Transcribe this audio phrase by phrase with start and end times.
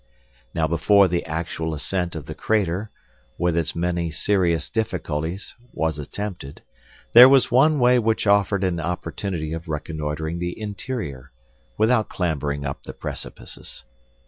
[0.55, 2.89] Now before the actual ascent of the crater,
[3.37, 6.63] with its many serious difficulties, was attempted,
[7.13, 11.31] there was one way which offered an opportunity of reconnoitering the interior,
[11.77, 13.83] without clambering up the precipices.